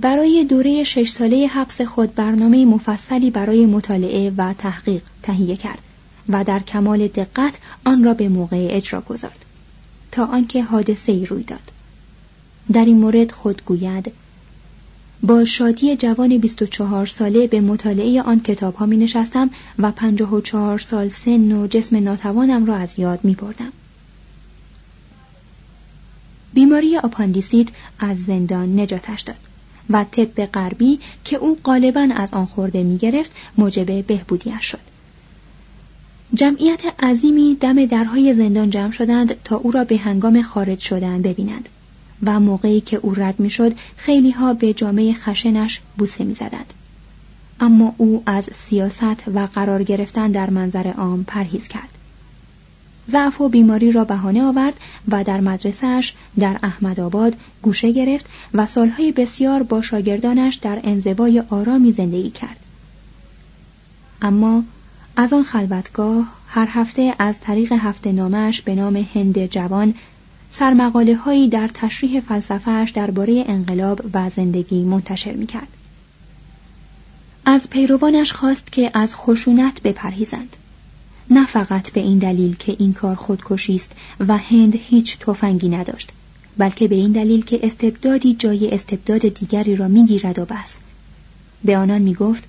برای 0.00 0.44
دوره 0.44 0.84
شش 0.84 1.10
ساله 1.10 1.46
حبس 1.46 1.80
خود 1.80 2.14
برنامه 2.14 2.64
مفصلی 2.64 3.30
برای 3.30 3.66
مطالعه 3.66 4.32
و 4.36 4.52
تحقیق 4.52 5.02
تهیه 5.22 5.56
کرد 5.56 5.82
و 6.28 6.44
در 6.44 6.58
کمال 6.58 7.08
دقت 7.08 7.58
آن 7.84 8.04
را 8.04 8.14
به 8.14 8.28
موقع 8.28 8.68
اجرا 8.70 9.00
گذارد 9.00 9.44
تا 10.12 10.24
آنکه 10.24 10.62
حادثه 10.62 11.12
ای 11.12 11.26
روی 11.26 11.42
داد 11.42 11.72
در 12.72 12.84
این 12.84 12.98
مورد 12.98 13.32
خود 13.32 13.62
گوید 13.64 14.12
با 15.22 15.44
شادی 15.44 15.96
جوان 15.96 16.38
24 16.38 17.06
ساله 17.06 17.46
به 17.46 17.60
مطالعه 17.60 18.22
آن 18.22 18.40
کتاب 18.40 18.74
ها 18.74 18.86
می 18.86 18.96
نشستم 18.96 19.50
و 19.78 19.92
54 19.92 20.78
سال 20.78 21.08
سن 21.08 21.52
و 21.52 21.66
جسم 21.66 21.96
ناتوانم 21.96 22.66
را 22.66 22.76
از 22.76 22.98
یاد 22.98 23.20
می 23.22 23.34
بردم. 23.34 23.72
بیماری 26.54 26.96
آپاندیسیت 26.96 27.68
از 27.98 28.24
زندان 28.24 28.80
نجاتش 28.80 29.20
داد 29.20 29.49
و 29.90 30.04
طب 30.04 30.44
غربی 30.44 31.00
که 31.24 31.36
او 31.36 31.58
غالبا 31.64 32.08
از 32.14 32.28
آن 32.32 32.46
خورده 32.46 32.82
می 32.82 32.98
گرفت 32.98 33.30
موجب 33.58 34.06
بهبودیش 34.06 34.64
شد. 34.64 34.90
جمعیت 36.34 36.82
عظیمی 37.02 37.56
دم 37.60 37.86
درهای 37.86 38.34
زندان 38.34 38.70
جمع 38.70 38.92
شدند 38.92 39.42
تا 39.44 39.56
او 39.56 39.70
را 39.70 39.84
به 39.84 39.96
هنگام 39.96 40.42
خارج 40.42 40.78
شدن 40.80 41.22
ببینند. 41.22 41.68
و 42.22 42.40
موقعی 42.40 42.80
که 42.80 42.96
او 42.96 43.14
رد 43.14 43.40
می‌شد 43.40 43.72
خیلی 43.96 44.30
ها 44.30 44.54
به 44.54 44.72
جامعه 44.72 45.12
خشنش 45.12 45.80
بوسه 45.98 46.24
می‌زدند 46.24 46.74
اما 47.60 47.94
او 47.96 48.22
از 48.26 48.48
سیاست 48.68 49.28
و 49.34 49.48
قرار 49.54 49.82
گرفتن 49.82 50.30
در 50.30 50.50
منظر 50.50 50.86
عام 50.86 51.24
پرهیز 51.24 51.68
کرد 51.68 51.88
ضعف 53.10 53.40
و 53.40 53.48
بیماری 53.48 53.92
را 53.92 54.04
بهانه 54.04 54.42
آورد 54.42 54.74
و 55.08 55.24
در 55.24 55.40
مدرسهش 55.40 56.14
در 56.38 56.58
احمدآباد 56.62 57.36
گوشه 57.62 57.92
گرفت 57.92 58.26
و 58.54 58.66
سالهای 58.66 59.12
بسیار 59.12 59.62
با 59.62 59.82
شاگردانش 59.82 60.54
در 60.54 60.80
انزوای 60.84 61.42
آرامی 61.50 61.92
زندگی 61.92 62.30
کرد 62.30 62.56
اما 64.22 64.64
از 65.16 65.32
آن 65.32 65.42
خلوتگاه 65.42 66.34
هر 66.46 66.68
هفته 66.70 67.14
از 67.18 67.40
طریق 67.40 67.72
هفته 67.72 68.12
نامش 68.12 68.62
به 68.62 68.74
نام 68.74 69.06
هند 69.14 69.46
جوان 69.46 69.94
سرمقاله 70.52 71.16
هایی 71.16 71.48
در 71.48 71.70
تشریح 71.74 72.20
فلسفهش 72.20 72.90
درباره 72.90 73.44
انقلاب 73.48 74.00
و 74.14 74.30
زندگی 74.30 74.82
منتشر 74.82 75.32
می 75.32 75.46
کرد. 75.46 75.68
از 77.44 77.70
پیروانش 77.70 78.32
خواست 78.32 78.72
که 78.72 78.90
از 78.94 79.14
خشونت 79.14 79.82
بپرهیزند. 79.82 80.56
نه 81.30 81.46
فقط 81.46 81.90
به 81.90 82.00
این 82.00 82.18
دلیل 82.18 82.56
که 82.56 82.76
این 82.78 82.92
کار 82.92 83.14
خودکشی 83.14 83.74
است 83.74 83.92
و 84.28 84.36
هند 84.36 84.76
هیچ 84.76 85.18
تفنگی 85.18 85.68
نداشت 85.68 86.12
بلکه 86.58 86.88
به 86.88 86.94
این 86.94 87.12
دلیل 87.12 87.44
که 87.44 87.60
استبدادی 87.62 88.34
جای 88.34 88.70
استبداد 88.70 89.28
دیگری 89.28 89.76
را 89.76 89.88
می‌گیرد 89.88 90.38
و 90.38 90.44
بس. 90.44 90.76
به 91.64 91.76
آنان 91.76 92.02
می‌گفت 92.02 92.44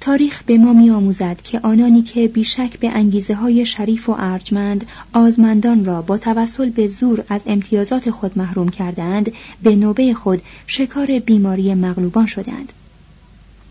تاریخ 0.00 0.42
به 0.42 0.58
ما 0.58 0.72
می 0.72 0.90
آموزد 0.90 1.42
که 1.42 1.60
آنانی 1.62 2.02
که 2.02 2.28
بیشک 2.28 2.78
به 2.78 2.88
انگیزه 2.88 3.34
های 3.34 3.66
شریف 3.66 4.08
و 4.08 4.16
ارجمند 4.18 4.86
آزمندان 5.12 5.84
را 5.84 6.02
با 6.02 6.18
توسل 6.18 6.70
به 6.70 6.88
زور 6.88 7.24
از 7.28 7.40
امتیازات 7.46 8.10
خود 8.10 8.38
محروم 8.38 8.68
کردند 8.68 9.32
به 9.62 9.76
نوبه 9.76 10.14
خود 10.14 10.42
شکار 10.66 11.18
بیماری 11.18 11.74
مغلوبان 11.74 12.26
شدند 12.26 12.72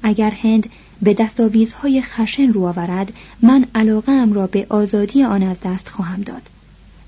اگر 0.03 0.29
هند 0.29 0.69
به 1.01 1.13
دستاویزهای 1.13 2.01
خشن 2.01 2.53
رو 2.53 2.63
آورد 2.63 3.13
من 3.41 3.65
علاقه 3.75 4.25
را 4.25 4.47
به 4.47 4.65
آزادی 4.69 5.23
آن 5.23 5.43
از 5.43 5.57
دست 5.63 5.89
خواهم 5.89 6.21
داد 6.21 6.49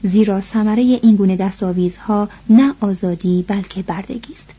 زیرا 0.03 0.41
ثمره 0.41 0.81
این 0.81 1.15
گونه 1.15 1.35
دستاویزها 1.35 2.29
نه 2.49 2.73
آزادی 2.79 3.45
بلکه 3.47 3.81
بردگی 3.81 4.33
است 4.33 4.49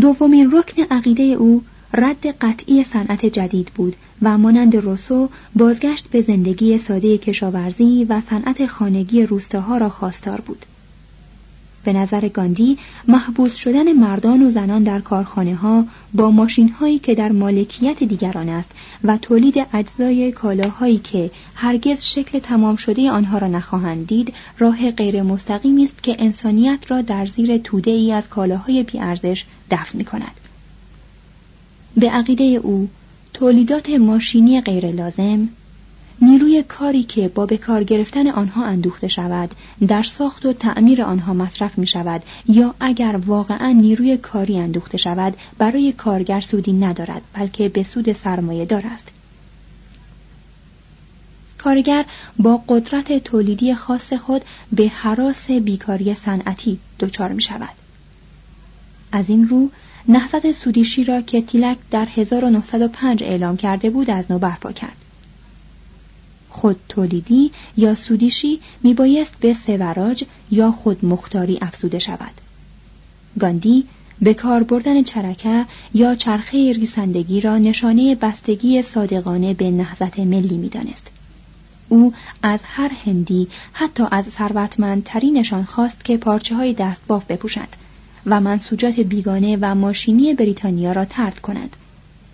دومین 0.00 0.50
رکن 0.52 0.82
عقیده 0.90 1.22
او 1.22 1.62
رد 1.94 2.26
قطعی 2.26 2.84
صنعت 2.84 3.26
جدید 3.26 3.70
بود 3.74 3.96
و 4.22 4.38
مانند 4.38 4.76
روسو 4.76 5.28
بازگشت 5.54 6.08
به 6.08 6.20
زندگی 6.20 6.78
ساده 6.78 7.18
کشاورزی 7.18 8.06
و 8.08 8.20
صنعت 8.20 8.66
خانگی 8.66 9.26
روستاها 9.26 9.78
را 9.78 9.88
خواستار 9.88 10.40
بود. 10.40 10.66
به 11.84 11.92
نظر 11.92 12.28
گاندی 12.28 12.78
محبوس 13.08 13.56
شدن 13.56 13.92
مردان 13.92 14.42
و 14.42 14.50
زنان 14.50 14.82
در 14.82 15.00
کارخانه 15.00 15.54
ها 15.54 15.84
با 16.14 16.30
ماشین 16.30 16.68
هایی 16.68 16.98
که 16.98 17.14
در 17.14 17.32
مالکیت 17.32 18.02
دیگران 18.02 18.48
است 18.48 18.70
و 19.04 19.16
تولید 19.16 19.66
اجزای 19.72 20.32
کالاهایی 20.32 20.98
که 20.98 21.30
هرگز 21.54 22.04
شکل 22.04 22.38
تمام 22.38 22.76
شده 22.76 23.10
آنها 23.10 23.38
را 23.38 23.46
نخواهند 23.46 24.06
دید 24.06 24.34
راه 24.58 24.90
غیر 24.90 25.22
مستقیمی 25.22 25.84
است 25.84 26.02
که 26.02 26.16
انسانیت 26.18 26.78
را 26.88 27.02
در 27.02 27.26
زیر 27.26 27.58
توده 27.58 27.90
ای 27.90 28.12
از 28.12 28.28
کالاهای 28.28 28.82
بیارزش 28.82 29.44
دفن 29.70 29.98
می 29.98 30.04
کند. 30.04 30.40
به 31.96 32.10
عقیده 32.10 32.44
او 32.44 32.88
تولیدات 33.34 33.90
ماشینی 33.90 34.60
غیر 34.60 34.90
لازم 34.90 35.48
نیروی 36.22 36.62
کاری 36.62 37.02
که 37.02 37.28
با 37.28 37.46
به 37.46 37.56
کار 37.56 37.84
گرفتن 37.84 38.26
آنها 38.26 38.64
اندوخته 38.64 39.08
شود 39.08 39.54
در 39.88 40.02
ساخت 40.02 40.46
و 40.46 40.52
تعمیر 40.52 41.02
آنها 41.02 41.34
مصرف 41.34 41.78
می 41.78 41.86
شود 41.86 42.22
یا 42.48 42.74
اگر 42.80 43.20
واقعا 43.26 43.72
نیروی 43.72 44.16
کاری 44.16 44.58
اندوخته 44.58 44.98
شود 44.98 45.36
برای 45.58 45.92
کارگر 45.92 46.40
سودی 46.40 46.72
ندارد 46.72 47.22
بلکه 47.32 47.68
به 47.68 47.82
سود 47.84 48.12
سرمایه 48.12 48.64
دار 48.64 48.86
است 48.86 49.08
کارگر 51.58 52.04
با 52.38 52.62
قدرت 52.68 53.24
تولیدی 53.24 53.74
خاص 53.74 54.12
خود 54.12 54.42
به 54.72 54.88
حراس 54.88 55.50
بیکاری 55.50 56.14
صنعتی 56.14 56.78
دچار 57.00 57.32
می 57.32 57.42
شود 57.42 57.74
از 59.12 59.28
این 59.28 59.48
رو 59.48 59.70
نهضت 60.08 60.52
سودیشی 60.52 61.04
را 61.04 61.20
که 61.20 61.42
تیلک 61.42 61.78
در 61.90 62.08
1905 62.16 63.22
اعلام 63.22 63.56
کرده 63.56 63.90
بود 63.90 64.10
از 64.10 64.30
نو 64.30 64.38
برپا 64.38 64.72
کرد. 64.72 64.99
خود 66.60 66.76
تولیدی 66.88 67.50
یا 67.76 67.94
سودیشی 67.94 68.60
میبایست 68.82 69.34
به 69.40 69.54
سوراج 69.54 70.24
یا 70.50 70.72
خود 70.72 71.04
مختاری 71.04 71.58
افزوده 71.62 71.98
شود. 71.98 72.40
گاندی 73.38 73.84
به 74.22 74.34
کار 74.34 74.62
بردن 74.62 75.02
چرکه 75.02 75.66
یا 75.94 76.14
چرخه 76.14 76.72
ریسندگی 76.72 77.40
را 77.40 77.58
نشانه 77.58 78.14
بستگی 78.14 78.82
صادقانه 78.82 79.54
به 79.54 79.70
نهضت 79.70 80.18
ملی 80.18 80.56
می‌دانست. 80.56 81.10
او 81.88 82.12
از 82.42 82.60
هر 82.64 82.90
هندی 83.04 83.48
حتی 83.72 84.04
از 84.10 84.24
ثروتمندترینشان 84.24 85.64
خواست 85.64 86.04
که 86.04 86.16
پارچه 86.16 86.54
های 86.54 86.72
دست 86.72 87.02
باف 87.06 87.24
بپوشند 87.24 87.76
و 88.26 88.40
منسوجات 88.40 89.00
بیگانه 89.00 89.58
و 89.60 89.74
ماشینی 89.74 90.34
بریتانیا 90.34 90.92
را 90.92 91.04
ترد 91.04 91.38
کند 91.38 91.76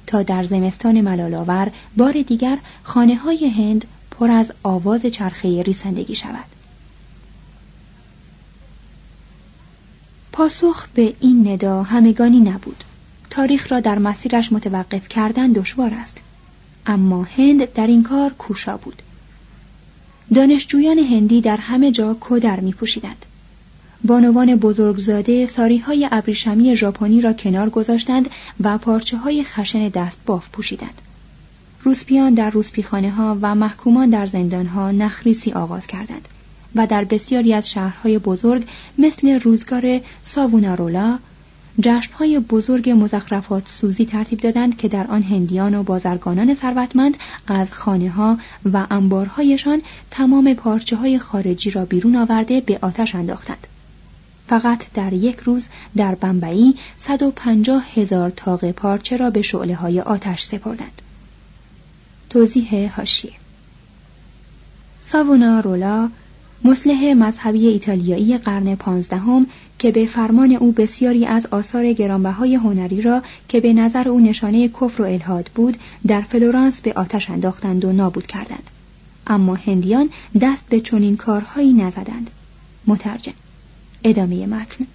تا 0.06 0.22
در 0.22 0.44
زمستان 0.44 1.00
ملالاور 1.00 1.70
بار 1.96 2.12
دیگر 2.12 2.58
خانه 2.82 3.14
های 3.14 3.48
هند 3.48 3.84
پر 4.18 4.30
از 4.30 4.52
آواز 4.62 5.06
چرخه 5.06 5.62
ریسندگی 5.62 6.14
شود. 6.14 6.44
پاسخ 10.32 10.86
به 10.94 11.14
این 11.20 11.48
ندا 11.48 11.82
همگانی 11.82 12.40
نبود. 12.40 12.84
تاریخ 13.30 13.72
را 13.72 13.80
در 13.80 13.98
مسیرش 13.98 14.52
متوقف 14.52 15.08
کردن 15.08 15.52
دشوار 15.52 15.94
است. 15.94 16.20
اما 16.86 17.22
هند 17.22 17.72
در 17.72 17.86
این 17.86 18.02
کار 18.02 18.32
کوشا 18.32 18.76
بود. 18.76 19.02
دانشجویان 20.34 20.98
هندی 20.98 21.40
در 21.40 21.56
همه 21.56 21.90
جا 21.90 22.16
کدر 22.20 22.60
می 22.60 22.72
پوشیدند 22.72 23.26
بانوان 24.04 24.56
بزرگزاده 24.56 25.46
ساری 25.46 25.78
های 25.78 26.08
ابریشمی 26.12 26.76
ژاپنی 26.76 27.20
را 27.20 27.32
کنار 27.32 27.70
گذاشتند 27.70 28.30
و 28.60 28.78
پارچه 28.78 29.16
های 29.16 29.44
خشن 29.44 29.88
دست 29.88 30.18
باف 30.26 30.48
پوشیدند. 30.48 31.02
روسپیان 31.86 32.34
در 32.34 32.50
روسپیخانه 32.50 33.10
ها 33.10 33.38
و 33.42 33.54
محکومان 33.54 34.10
در 34.10 34.26
زندان 34.26 34.66
ها 34.66 34.90
نخریسی 34.90 35.52
آغاز 35.52 35.86
کردند 35.86 36.28
و 36.74 36.86
در 36.86 37.04
بسیاری 37.04 37.54
از 37.54 37.70
شهرهای 37.70 38.18
بزرگ 38.18 38.64
مثل 38.98 39.40
روزگار 39.40 40.00
ساوونارولا 40.22 41.18
جشنهای 41.80 42.38
بزرگ 42.38 42.90
مزخرفات 42.90 43.68
سوزی 43.68 44.06
ترتیب 44.06 44.40
دادند 44.40 44.76
که 44.76 44.88
در 44.88 45.06
آن 45.06 45.22
هندیان 45.22 45.74
و 45.74 45.82
بازرگانان 45.82 46.54
ثروتمند 46.54 47.16
از 47.46 47.72
خانه 47.72 48.10
ها 48.10 48.38
و 48.72 48.86
انبارهایشان 48.90 49.82
تمام 50.10 50.54
پارچه 50.54 50.96
های 50.96 51.18
خارجی 51.18 51.70
را 51.70 51.84
بیرون 51.84 52.16
آورده 52.16 52.60
به 52.60 52.78
آتش 52.82 53.14
انداختند. 53.14 53.66
فقط 54.48 54.84
در 54.94 55.12
یک 55.12 55.36
روز 55.36 55.66
در 55.96 56.14
بمبئی 56.14 56.74
150 56.98 57.84
هزار 57.94 58.30
تاق 58.30 58.70
پارچه 58.70 59.16
را 59.16 59.30
به 59.30 59.42
شعله 59.42 59.74
های 59.74 60.00
آتش 60.00 60.42
سپردند. 60.42 61.02
توضیح 62.36 62.94
هاشیه 62.96 63.32
ساوونا 65.02 65.60
رولا 65.60 66.10
مسلح 66.64 67.14
مذهبی 67.14 67.66
ایتالیایی 67.66 68.38
قرن 68.38 68.74
پانزدهم 68.74 69.46
که 69.78 69.92
به 69.92 70.06
فرمان 70.06 70.52
او 70.52 70.72
بسیاری 70.72 71.26
از 71.26 71.46
آثار 71.46 71.92
گرانبهای 71.92 72.54
هنری 72.54 73.02
را 73.02 73.22
که 73.48 73.60
به 73.60 73.72
نظر 73.72 74.08
او 74.08 74.20
نشانه 74.20 74.68
کفر 74.68 75.02
و 75.02 75.04
الهاد 75.04 75.50
بود 75.54 75.76
در 76.06 76.20
فلورانس 76.20 76.80
به 76.80 76.92
آتش 76.92 77.30
انداختند 77.30 77.84
و 77.84 77.92
نابود 77.92 78.26
کردند. 78.26 78.70
اما 79.26 79.54
هندیان 79.54 80.10
دست 80.40 80.64
به 80.68 80.80
چنین 80.80 81.16
کارهایی 81.16 81.72
نزدند. 81.72 82.30
مترجم 82.86 83.34
ادامه 84.04 84.46
متن. 84.46 84.86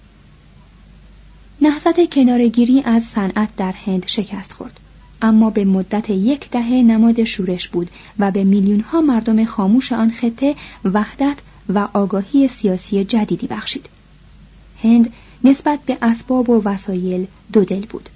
نهضت 1.60 2.10
کنارگیری 2.10 2.82
از 2.84 3.02
صنعت 3.02 3.56
در 3.56 3.72
هند 3.72 4.06
شکست 4.06 4.52
خورد. 4.52 4.80
اما 5.22 5.50
به 5.50 5.64
مدت 5.64 6.10
یک 6.10 6.50
دهه 6.50 6.72
نماد 6.72 7.24
شورش 7.24 7.68
بود 7.68 7.90
و 8.18 8.30
به 8.30 8.44
میلیون 8.44 8.80
ها 8.80 9.00
مردم 9.00 9.44
خاموش 9.44 9.92
آن 9.92 10.10
خطه 10.10 10.54
وحدت 10.84 11.36
و 11.68 11.88
آگاهی 11.92 12.48
سیاسی 12.48 13.04
جدیدی 13.04 13.46
بخشید. 13.46 13.88
هند 14.82 15.12
نسبت 15.44 15.78
به 15.86 15.98
اسباب 16.02 16.50
و 16.50 16.62
وسایل 16.64 17.26
دو 17.52 17.64
دل 17.64 17.86
بود 17.86 18.08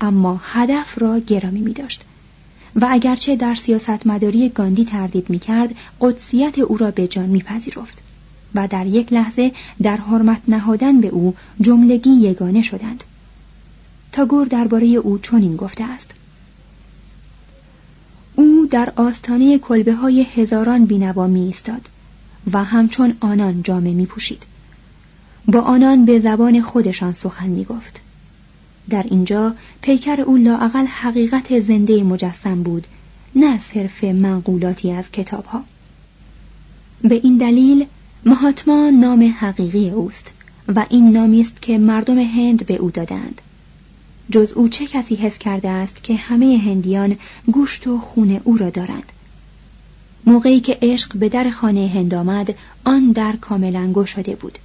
اما 0.00 0.40
هدف 0.44 1.02
را 1.02 1.18
گرامی 1.18 1.60
می 1.60 1.72
داشت 1.72 2.04
و 2.76 2.86
اگرچه 2.90 3.36
در 3.36 3.54
سیاست 3.54 4.06
مداری 4.06 4.48
گاندی 4.48 4.84
تردید 4.84 5.30
می 5.30 5.38
کرد 5.38 5.74
قدسیت 6.00 6.58
او 6.58 6.76
را 6.76 6.90
به 6.90 7.08
جان 7.08 7.28
می 7.28 7.40
پذیرفت 7.40 8.02
و 8.54 8.68
در 8.68 8.86
یک 8.86 9.12
لحظه 9.12 9.52
در 9.82 9.96
حرمت 9.96 10.42
نهادن 10.48 11.00
به 11.00 11.08
او 11.08 11.34
جملگی 11.60 12.10
یگانه 12.10 12.62
شدند. 12.62 13.04
تاگور 14.12 14.46
درباره 14.46 14.86
او 14.86 15.18
چنین 15.18 15.56
گفته 15.56 15.84
است. 15.84 16.14
او 18.36 18.66
در 18.70 18.92
آستانه 18.96 19.58
کلبه 19.58 19.94
های 19.94 20.22
هزاران 20.22 20.84
بینوا 20.84 21.26
می 21.26 21.40
ایستاد 21.40 21.88
و 22.52 22.64
همچون 22.64 23.16
آنان 23.20 23.62
جامه 23.62 23.92
می 23.92 24.06
پوشید. 24.06 24.42
با 25.46 25.60
آنان 25.60 26.04
به 26.04 26.20
زبان 26.20 26.62
خودشان 26.62 27.12
سخن 27.12 27.46
می 27.46 27.64
گفت. 27.64 28.00
در 28.90 29.02
اینجا 29.02 29.54
پیکر 29.82 30.20
او 30.20 30.36
لاعقل 30.36 30.86
حقیقت 30.86 31.60
زنده 31.60 32.02
مجسم 32.02 32.62
بود 32.62 32.86
نه 33.34 33.58
صرف 33.58 34.04
منقولاتی 34.04 34.92
از 34.92 35.10
کتاب 35.10 35.44
ها. 35.44 35.64
به 37.02 37.14
این 37.14 37.36
دلیل 37.36 37.86
مهاتما 38.24 38.90
نام 38.90 39.34
حقیقی 39.38 39.90
اوست 39.90 40.32
و 40.68 40.86
این 40.90 41.12
نامی 41.12 41.40
است 41.40 41.62
که 41.62 41.78
مردم 41.78 42.18
هند 42.18 42.66
به 42.66 42.76
او 42.76 42.90
دادند 42.90 43.41
جز 44.30 44.52
او 44.52 44.68
چه 44.68 44.86
کسی 44.86 45.14
حس 45.14 45.38
کرده 45.38 45.68
است 45.68 46.02
که 46.02 46.14
همه 46.14 46.60
هندیان 46.64 47.16
گوشت 47.52 47.86
و 47.86 47.98
خون 47.98 48.40
او 48.44 48.56
را 48.56 48.70
دارند؟ 48.70 49.12
موقعی 50.26 50.60
که 50.60 50.78
عشق 50.82 51.16
به 51.16 51.28
در 51.28 51.50
خانه 51.50 51.90
هند 51.94 52.14
آمد 52.14 52.54
آن 52.84 53.12
در 53.12 53.36
کاملا 53.40 53.92
گشاده 53.92 54.34
بود. 54.34 54.58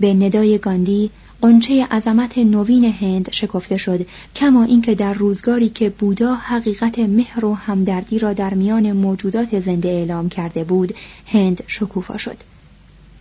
به 0.00 0.14
ندای 0.14 0.58
گاندی 0.58 1.10
قنچه 1.42 1.84
عظمت 1.84 2.38
نوین 2.38 2.84
هند 2.84 3.32
شکفته 3.32 3.76
شد 3.76 4.06
کما 4.36 4.64
اینکه 4.64 4.94
در 4.94 5.14
روزگاری 5.14 5.68
که 5.68 5.90
بودا 5.90 6.34
حقیقت 6.34 6.98
مهر 6.98 7.44
و 7.44 7.54
همدردی 7.54 8.18
را 8.18 8.32
در 8.32 8.54
میان 8.54 8.92
موجودات 8.92 9.60
زنده 9.60 9.88
اعلام 9.88 10.28
کرده 10.28 10.64
بود 10.64 10.94
هند 11.26 11.62
شکوفا 11.66 12.16
شد. 12.16 12.36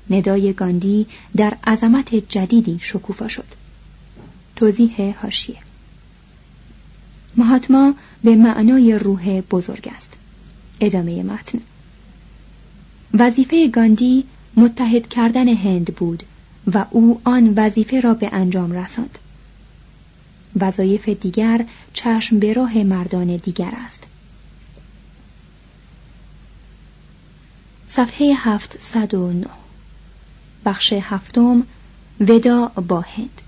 ندای 0.09 0.53
گاندی 0.53 1.05
در 1.35 1.57
عظمت 1.67 2.15
جدیدی 2.29 2.79
شکوفا 2.81 3.27
شد. 3.27 3.62
توضیح 4.55 5.19
هاشیه 5.21 5.57
مهاتما 7.37 7.93
به 8.23 8.35
معنای 8.35 8.99
روح 8.99 9.41
بزرگ 9.41 9.89
است. 9.95 10.13
ادامه 10.79 11.23
متن. 11.23 11.59
وظیفه 13.13 13.67
گاندی 13.67 14.23
متحد 14.55 15.07
کردن 15.07 15.47
هند 15.47 15.85
بود 15.85 16.23
و 16.73 16.85
او 16.89 17.21
آن 17.23 17.53
وظیفه 17.57 17.99
را 17.99 18.13
به 18.13 18.29
انجام 18.33 18.71
رساند. 18.71 19.19
وظایف 20.59 21.09
دیگر 21.09 21.65
چشم 21.93 22.39
به 22.39 22.53
راه 22.53 22.77
مردان 22.77 23.35
دیگر 23.37 23.73
است. 23.85 24.03
صفحه 27.87 28.33
709 28.37 29.47
بخش 30.65 30.93
هفتم 30.93 31.63
ودا 32.19 32.67
با 32.67 33.01
هند. 33.01 33.41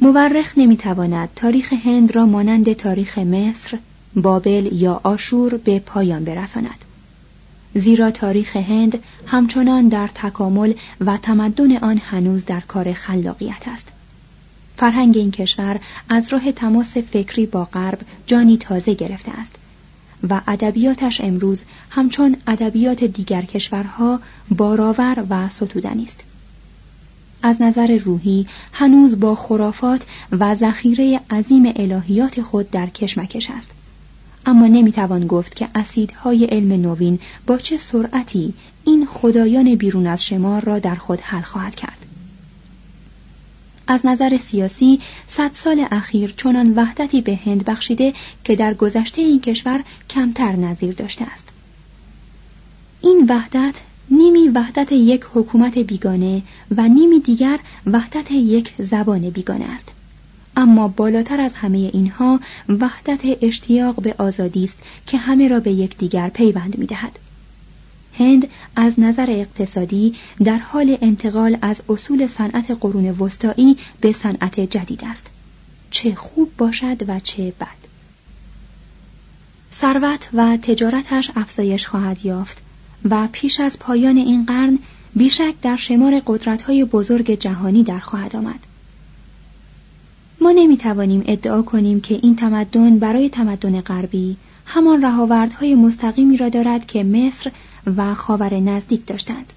مورخ 0.00 0.58
نمی‌تواند 0.58 1.28
تاریخ 1.36 1.72
هند 1.72 2.16
را 2.16 2.26
مانند 2.26 2.72
تاریخ 2.72 3.18
مصر، 3.18 3.78
بابل 4.16 4.68
یا 4.72 5.00
آشور 5.04 5.56
به 5.56 5.78
پایان 5.78 6.24
برساند. 6.24 6.84
زیرا 7.74 8.10
تاریخ 8.10 8.56
هند 8.56 8.98
همچنان 9.26 9.88
در 9.88 10.08
تکامل 10.14 10.74
و 11.00 11.16
تمدن 11.16 11.76
آن 11.76 11.98
هنوز 11.98 12.44
در 12.44 12.60
کار 12.60 12.92
خلاقیت 12.92 13.68
است. 13.68 13.88
فرهنگ 14.76 15.16
این 15.16 15.30
کشور 15.30 15.80
از 16.08 16.32
راه 16.32 16.52
تماس 16.52 16.96
فکری 16.96 17.46
با 17.46 17.64
غرب 17.64 17.98
جانی 18.26 18.56
تازه 18.56 18.94
گرفته 18.94 19.32
است 19.40 19.54
و 20.30 20.40
ادبیاتش 20.46 21.20
امروز 21.20 21.62
همچون 21.90 22.36
ادبیات 22.46 23.04
دیگر 23.04 23.42
کشورها 23.42 24.20
باراور 24.50 25.24
و 25.30 25.48
ستودنی 25.48 26.04
است. 26.04 26.22
از 27.42 27.62
نظر 27.62 27.98
روحی 28.04 28.46
هنوز 28.72 29.20
با 29.20 29.34
خرافات 29.34 30.02
و 30.32 30.54
ذخیره 30.54 31.20
عظیم 31.30 31.72
الهیات 31.76 32.42
خود 32.42 32.70
در 32.70 32.86
کشمکش 32.86 33.50
است. 33.50 33.70
اما 34.46 34.66
نمی‌توان 34.66 35.26
گفت 35.26 35.56
که 35.56 35.68
اسیدهای 35.74 36.44
علم 36.44 36.72
نوین 36.72 37.18
با 37.46 37.58
چه 37.58 37.76
سرعتی 37.76 38.54
این 38.84 39.06
خدایان 39.06 39.74
بیرون 39.74 40.06
از 40.06 40.24
شمار 40.24 40.64
را 40.64 40.78
در 40.78 40.94
خود 40.94 41.20
حل 41.20 41.42
خواهد 41.42 41.74
کرد. 41.74 42.06
از 43.86 44.06
نظر 44.06 44.38
سیاسی 44.38 45.00
صد 45.28 45.50
سال 45.52 45.86
اخیر 45.90 46.34
چنان 46.36 46.74
وحدتی 46.74 47.20
به 47.20 47.38
هند 47.44 47.64
بخشیده 47.64 48.14
که 48.44 48.56
در 48.56 48.74
گذشته 48.74 49.22
این 49.22 49.40
کشور 49.40 49.84
کمتر 50.10 50.52
نظیر 50.52 50.94
داشته 50.94 51.24
است. 51.24 51.48
این 53.00 53.26
وحدت 53.28 53.74
نیمی 54.10 54.48
وحدت 54.48 54.92
یک 54.92 55.24
حکومت 55.34 55.78
بیگانه 55.78 56.42
و 56.76 56.88
نیمی 56.88 57.20
دیگر 57.20 57.58
وحدت 57.86 58.30
یک 58.30 58.74
زبان 58.78 59.30
بیگانه 59.30 59.64
است. 59.64 59.88
اما 60.56 60.88
بالاتر 60.88 61.40
از 61.40 61.54
همه 61.54 61.78
اینها 61.78 62.40
وحدت 62.68 63.20
اشتیاق 63.42 64.02
به 64.02 64.14
آزادی 64.18 64.64
است 64.64 64.78
که 65.06 65.18
همه 65.18 65.48
را 65.48 65.60
به 65.60 65.72
یکدیگر 65.72 66.28
پیوند 66.28 66.78
می‌دهد. 66.78 67.18
هند 68.18 68.48
از 68.76 69.00
نظر 69.00 69.26
اقتصادی 69.30 70.14
در 70.44 70.58
حال 70.58 70.98
انتقال 71.02 71.58
از 71.62 71.80
اصول 71.88 72.26
صنعت 72.26 72.70
قرون 72.80 73.10
وسطایی 73.10 73.76
به 74.00 74.12
صنعت 74.12 74.60
جدید 74.60 75.00
است. 75.04 75.26
چه 75.90 76.14
خوب 76.14 76.50
باشد 76.58 77.08
و 77.08 77.20
چه 77.20 77.52
بد. 77.60 77.86
ثروت 79.74 80.28
و 80.32 80.56
تجارتش 80.56 81.30
افزایش 81.36 81.86
خواهد 81.86 82.26
یافت. 82.26 82.65
و 83.10 83.28
پیش 83.32 83.60
از 83.60 83.78
پایان 83.78 84.16
این 84.16 84.44
قرن 84.44 84.78
بیشک 85.14 85.54
در 85.62 85.76
شمار 85.76 86.22
قدرت‌های 86.26 86.84
بزرگ 86.84 87.30
جهانی 87.30 87.82
در 87.82 87.98
خواهد 87.98 88.36
آمد. 88.36 88.60
ما 90.40 90.52
نمی 90.52 90.76
توانیم 90.76 91.22
ادعا 91.26 91.62
کنیم 91.62 92.00
که 92.00 92.18
این 92.22 92.36
تمدن 92.36 92.98
برای 92.98 93.28
تمدن 93.28 93.80
غربی 93.80 94.36
همان 94.66 95.02
رهاوردهای 95.02 95.74
مستقیمی 95.74 96.36
را 96.36 96.48
دارد 96.48 96.86
که 96.86 97.04
مصر 97.04 97.52
و 97.96 98.14
خاور 98.14 98.54
نزدیک 98.54 99.06
داشتند. 99.06 99.52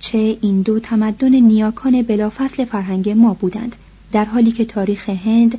چه 0.00 0.38
این 0.40 0.62
دو 0.62 0.80
تمدن 0.80 1.34
نیاکان 1.34 2.02
بلافصل 2.02 2.64
فرهنگ 2.64 3.10
ما 3.10 3.34
بودند 3.34 3.76
در 4.12 4.24
حالی 4.24 4.52
که 4.52 4.64
تاریخ 4.64 5.08
هند، 5.08 5.58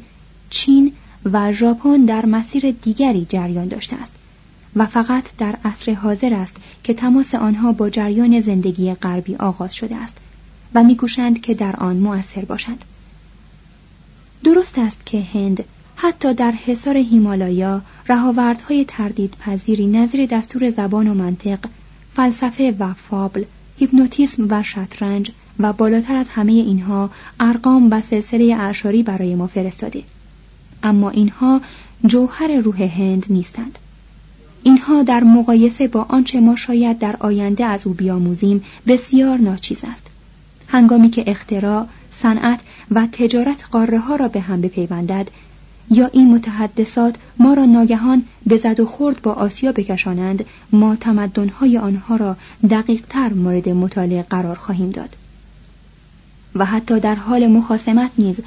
چین 0.49 0.91
و 1.31 1.53
ژاپن 1.53 2.05
در 2.05 2.25
مسیر 2.25 2.71
دیگری 2.71 3.25
جریان 3.29 3.67
داشته 3.67 3.95
است. 3.95 4.13
و 4.75 4.85
فقط 4.85 5.23
در 5.37 5.57
عصر 5.65 5.93
حاضر 5.93 6.33
است 6.33 6.55
که 6.83 6.93
تماس 6.93 7.35
آنها 7.35 7.71
با 7.71 7.89
جریان 7.89 8.41
زندگی 8.41 8.93
غربی 8.93 9.35
آغاز 9.35 9.75
شده 9.75 9.95
است 9.95 10.17
و 10.75 10.83
میکوشند 10.83 11.41
که 11.41 11.53
در 11.53 11.75
آن 11.75 11.97
مؤثر 11.97 12.45
باشند. 12.45 12.85
درست 14.43 14.77
است 14.77 15.05
که 15.05 15.21
هند 15.33 15.63
حتی 15.95 16.33
در 16.33 16.51
حصار 16.51 16.97
هیمالایا 16.97 17.81
رهاوردهای 18.09 18.85
تردید 18.87 19.33
پذیری 19.39 19.87
نظیر 19.87 20.25
دستور 20.25 20.69
زبان 20.69 21.07
و 21.07 21.13
منطق 21.13 21.59
فلسفه 22.13 22.75
و 22.79 22.93
فابل 22.93 23.43
هیپنوتیسم 23.77 24.47
و 24.49 24.63
شطرنج 24.63 25.31
و 25.59 25.73
بالاتر 25.73 26.15
از 26.15 26.29
همه 26.29 26.51
اینها 26.51 27.09
ارقام 27.39 27.91
و 27.91 28.01
سلسله 28.01 28.55
اعشاری 28.59 29.03
برای 29.03 29.35
ما 29.35 29.47
فرستاده. 29.47 30.03
اما 30.83 31.09
اینها 31.09 31.61
جوهر 32.05 32.51
روح 32.51 32.81
هند 32.81 33.25
نیستند. 33.29 33.79
اینها 34.67 35.03
در 35.03 35.23
مقایسه 35.23 35.87
با 35.87 36.05
آنچه 36.09 36.39
ما 36.39 36.55
شاید 36.55 36.99
در 36.99 37.15
آینده 37.19 37.65
از 37.65 37.87
او 37.87 37.93
بیاموزیم 37.93 38.63
بسیار 38.87 39.37
ناچیز 39.37 39.83
است. 39.83 40.07
هنگامی 40.67 41.09
که 41.09 41.23
اختراع 41.27 41.85
صنعت 42.11 42.59
و 42.91 43.07
تجارت 43.11 43.65
قاره 43.71 43.99
ها 43.99 44.15
را 44.15 44.27
به 44.27 44.39
هم 44.39 44.61
بپیوندد 44.61 45.27
یا 45.91 46.09
این 46.13 46.35
متحدثات 46.35 47.15
ما 47.37 47.53
را 47.53 47.65
ناگهان 47.65 48.23
به 48.45 48.57
زد 48.57 48.79
و 48.79 48.85
خورد 48.85 49.21
با 49.21 49.33
آسیا 49.33 49.71
بکشانند 49.71 50.45
ما 50.71 50.95
تمدنهای 50.95 51.77
آنها 51.77 52.15
را 52.15 52.35
دقیقتر 52.69 53.33
مورد 53.33 53.69
مطالعه 53.69 54.23
قرار 54.29 54.55
خواهیم 54.55 54.91
داد. 54.91 55.15
و 56.55 56.65
حتی 56.65 56.99
در 56.99 57.15
حال 57.15 57.47
مخاسمت 57.47 58.11
نیز 58.17 58.39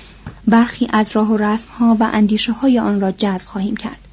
برخی 0.47 0.89
از 0.93 1.07
راه 1.13 1.33
و 1.33 1.37
رسمها 1.37 1.97
و 2.01 2.09
اندیشه 2.13 2.53
های 2.53 2.79
آن 2.79 3.01
را 3.01 3.13
جذب 3.13 3.49
خواهیم 3.49 3.77
کرد. 3.77 4.08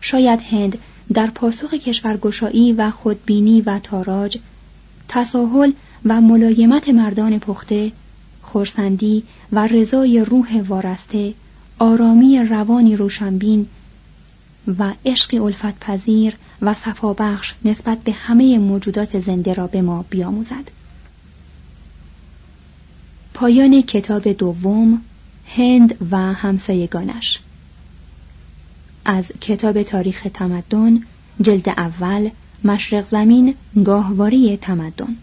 شاید 0.00 0.40
هند 0.42 0.78
در 1.12 1.26
پاسخ 1.26 1.74
کشورگشایی 1.74 2.72
و 2.72 2.90
خودبینی 2.90 3.60
و 3.60 3.78
تاراج 3.78 4.38
تساهل 5.08 5.72
و 6.04 6.20
ملایمت 6.20 6.88
مردان 6.88 7.38
پخته 7.38 7.92
خورسندی 8.42 9.22
و 9.52 9.66
رضای 9.66 10.24
روح 10.24 10.62
وارسته 10.62 11.34
آرامی 11.78 12.38
روانی 12.38 12.96
روشنبین 12.96 13.66
و 14.78 14.92
عشقی 15.04 15.38
الفت 15.38 15.80
پذیر 15.80 16.36
و 16.62 16.74
صفابخش 16.74 17.54
نسبت 17.64 17.98
به 17.98 18.12
همه 18.12 18.58
موجودات 18.58 19.20
زنده 19.20 19.54
را 19.54 19.66
به 19.66 19.82
ما 19.82 20.04
بیاموزد. 20.10 20.70
پایان 23.34 23.82
کتاب 23.82 24.32
دوم 24.32 25.02
هند 25.46 25.94
و 26.10 26.16
همسایگانش. 26.16 27.40
از 29.10 29.32
کتاب 29.40 29.82
تاریخ 29.82 30.26
تمدن 30.34 31.00
جلد 31.40 31.68
اول 31.68 32.30
مشرق 32.64 33.08
زمین 33.08 33.54
گاهواره 33.84 34.56
تمدن. 34.56 35.16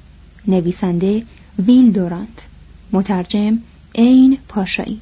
نویسنده 0.48 1.24
ویل 1.68 1.92
دورانت. 1.92 2.48
مترجم 2.92 3.58
عین 3.96 4.38
پاشایی. 4.50 5.02